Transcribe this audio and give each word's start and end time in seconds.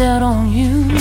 Out 0.00 0.22
on 0.22 0.50
you. 0.50 0.99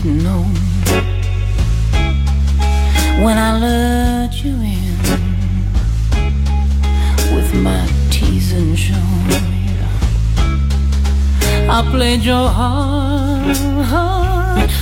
Didn't 0.00 0.22
know. 0.22 0.44
When 3.24 3.36
I 3.36 3.58
let 3.58 4.44
you 4.44 4.52
in 4.52 4.96
with 7.34 7.52
my 7.54 7.84
teasing 8.08 8.76
show, 8.76 9.08
I 11.68 11.82
played 11.90 12.20
your 12.20 12.48
heart. 12.48 13.56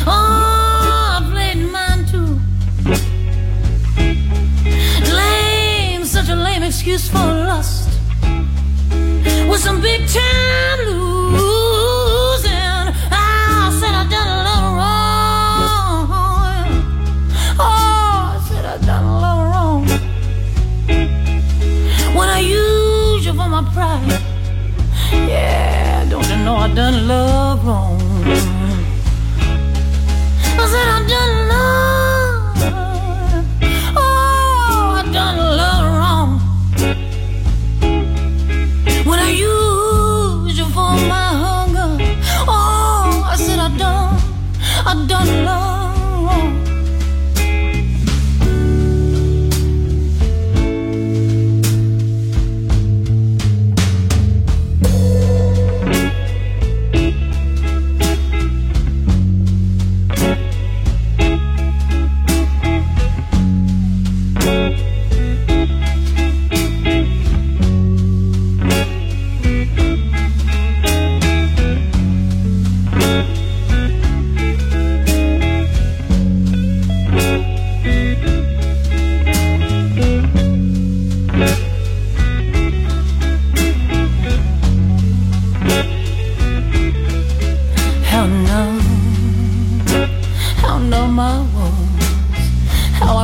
Oh, 0.07 1.17
I 1.17 1.21
played 1.33 1.61
mine 1.77 2.05
too. 2.13 2.39
Lame, 5.17 6.05
such 6.05 6.29
a 6.29 6.37
lame 6.37 6.63
excuse 6.63 7.09
for 7.09 7.27
lust. 7.51 7.89
With 9.49 9.61
some 9.61 9.81
big 9.81 10.07
time 10.09 10.79
losing. 10.85 11.26
Done 26.75 27.07
love 27.07 27.65
wrong? 27.65 27.96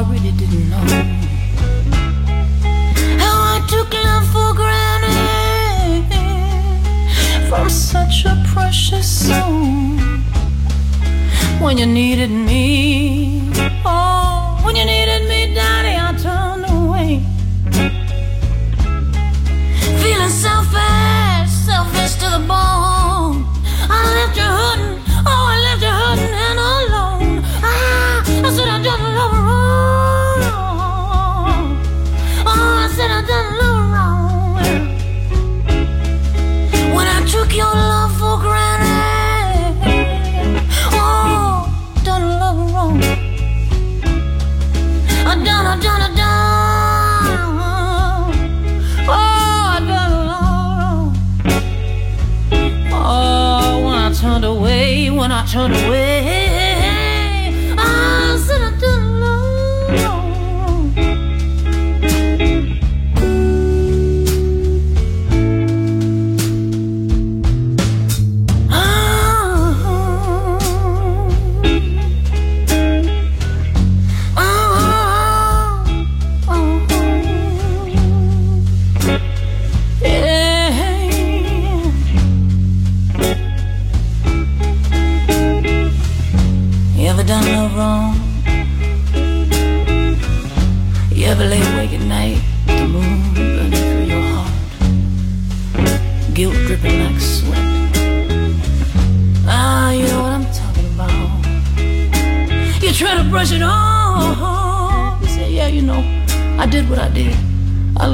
Really 0.05 0.33
didn't 0.33 0.71
know. 0.71 0.85
How 3.23 3.37
I 3.55 3.59
took 3.69 3.93
love 3.93 4.27
for 4.33 4.55
granted 4.55 6.07
from 7.49 7.69
such 7.71 8.25
a 8.25 8.43
precious 8.49 9.07
soul. 9.29 9.99
When 11.61 11.79
you 11.79 11.87
needed 11.87 12.31
me, 12.31 13.43
oh, 13.85 14.61
when 14.65 14.75
you 14.77 14.85
needed 14.85 15.29
me, 15.29 15.55
Daddy, 15.55 16.02
when 55.55 55.71
away, 55.71 55.92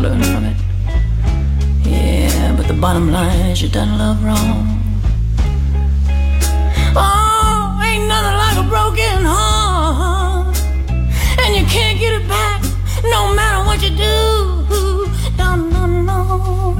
I 0.08 0.10
learned 0.10 0.24
from 0.24 0.44
it. 0.44 0.56
Yeah, 1.86 2.54
but 2.56 2.66
the 2.66 2.72
bottom 2.72 3.12
line 3.12 3.50
is 3.50 3.60
you 3.60 3.68
done 3.68 3.98
love 3.98 4.24
wrong. 4.24 4.80
Oh, 6.96 7.80
ain't 7.84 8.08
nothing 8.08 8.36
like 8.44 8.56
a 8.56 8.66
broken 8.68 9.24
heart. 9.24 10.56
And 11.40 11.56
you 11.56 11.64
can't 11.66 11.98
get 11.98 12.14
it 12.14 12.26
back 12.26 12.62
no 13.04 13.34
matter 13.34 13.66
what 13.66 13.82
you 13.82 13.90
do. 13.90 15.08
No, 15.36 15.56
no, 15.56 15.86
no. 15.86 16.78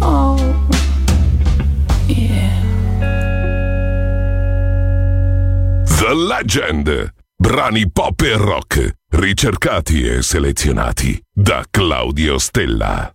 Oh, 0.00 0.38
yeah. 2.08 2.56
The 6.00 6.14
Legend. 6.14 7.12
Brani 7.42 7.90
pop 7.90 8.20
e 8.20 8.36
rock, 8.36 8.98
ricercati 9.10 10.06
e 10.06 10.22
selezionati 10.22 11.20
da 11.28 11.64
Claudio 11.68 12.38
Stella. 12.38 13.12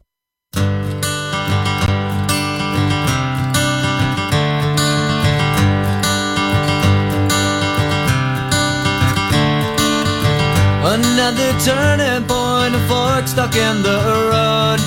Another 10.84 11.56
turning 11.64 12.26
point, 12.26 12.76
a 12.76 12.80
fork 12.90 13.28
stuck 13.30 13.56
in 13.56 13.82
the 13.82 13.98
road. 14.30 14.82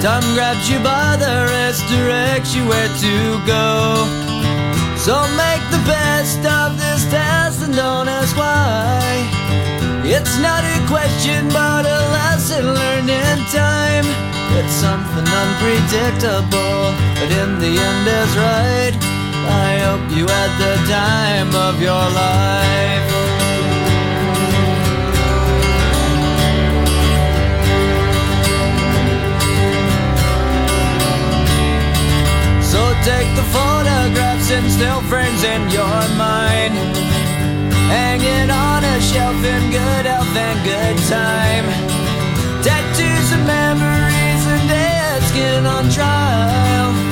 Time 0.00 0.34
grabs 0.34 0.68
you 0.68 0.80
by 0.80 1.16
the 1.16 1.46
wrist, 1.46 1.86
directs 1.86 2.56
you 2.56 2.66
where 2.66 2.88
to 2.88 3.40
go. 3.46 4.31
So 5.02 5.18
make 5.34 5.64
the 5.72 5.82
best 5.84 6.38
of 6.46 6.78
this 6.78 7.02
test 7.10 7.60
and 7.64 7.74
don't 7.74 8.06
ask 8.06 8.36
why. 8.36 9.02
It's 10.04 10.38
not 10.38 10.62
a 10.62 10.78
question, 10.86 11.48
but 11.48 11.84
a 11.84 12.00
lesson 12.14 12.72
learned 12.72 13.10
in 13.10 13.38
time. 13.50 14.06
It's 14.58 14.72
something 14.72 15.26
unpredictable, 15.26 16.94
but 17.18 17.30
in 17.34 17.58
the 17.58 17.72
end 17.82 18.06
is 18.06 18.32
right. 18.46 18.94
I 19.66 19.70
hope 19.82 20.16
you 20.16 20.24
had 20.24 20.52
the 20.62 20.76
time 20.86 21.52
of 21.52 21.82
your 21.82 22.04
life 22.14 23.22
and 34.52 34.70
still 34.70 35.00
friends 35.02 35.42
in 35.44 35.70
your 35.70 36.00
mind. 36.16 36.74
Hanging 37.88 38.50
on 38.50 38.84
a 38.84 39.00
shelf 39.00 39.36
in 39.36 39.70
good 39.70 40.04
health 40.04 40.36
and 40.36 40.58
good 40.64 40.98
time. 41.08 41.64
Tattoos 42.62 43.32
and 43.32 43.46
memories 43.46 44.46
and 44.46 44.68
dead 44.68 45.22
skin 45.22 45.64
on 45.64 45.88
trial. 45.90 47.11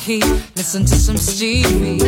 key, 0.00 0.22
listen 0.56 0.84
to 0.86 0.94
some 0.94 1.18
Stevie. 1.18 2.00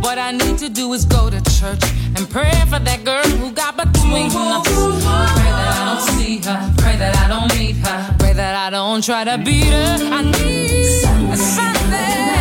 What 0.00 0.18
I 0.18 0.30
need 0.30 0.56
to 0.58 0.68
do 0.68 0.92
is 0.92 1.04
go 1.04 1.28
to 1.30 1.40
church 1.58 1.82
and 2.16 2.30
pray 2.30 2.52
for 2.70 2.78
that 2.78 3.02
girl 3.04 3.24
who 3.24 3.50
got 3.50 3.76
between 3.76 4.30
us. 4.30 4.68
Pray 4.68 5.50
that 5.50 5.74
I 5.74 5.84
don't 5.84 6.02
see 6.14 6.38
her, 6.38 6.74
pray 6.78 6.96
that 6.96 7.16
I 7.16 7.28
don't 7.28 7.58
meet 7.58 7.76
her, 7.84 8.16
pray 8.20 8.34
that 8.34 8.54
I 8.54 8.70
don't 8.70 9.02
try 9.02 9.24
to 9.24 9.36
beat 9.38 9.66
her. 9.66 9.96
I 10.12 10.22
need 10.22 10.84
Sunday, 11.02 11.36
Sunday. 11.36 12.34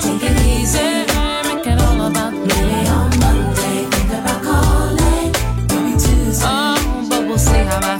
Take 0.00 0.30
it 0.30 0.36
easy. 0.46 1.04
On 2.86 3.10
Monday. 3.20 3.84
Think 3.90 4.10
about 4.18 4.42
calling, 4.42 5.32
maybe 5.68 5.92
Tuesday. 5.98 6.46
Oh, 6.48 7.06
but 7.10 7.22
we'll 7.26 7.38
see 7.38 7.64
how 7.64 7.98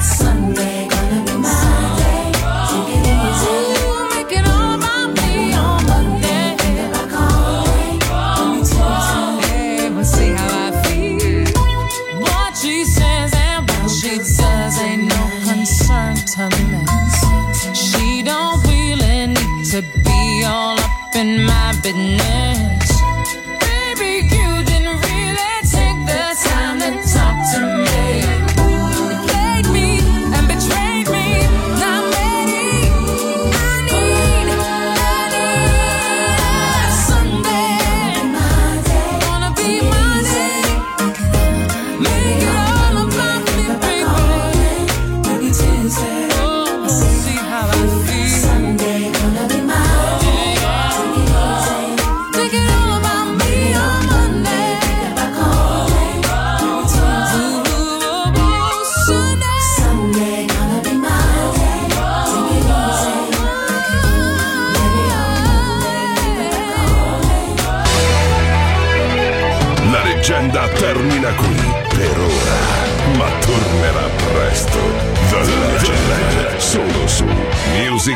Sunday. 0.00 0.95
but 21.86 21.94
now 21.94 22.45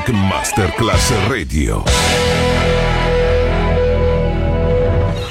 Masterclass 0.09 1.13
Radio. 1.29 1.85